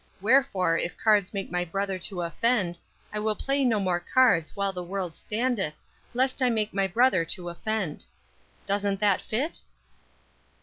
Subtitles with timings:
[0.19, 2.79] Wherefore if cards make my brother to offend,
[3.13, 5.75] I will play no more cards while the world standeth,
[6.15, 8.05] lest I make my brother to offend.'
[8.65, 9.59] Doesn't that fit?"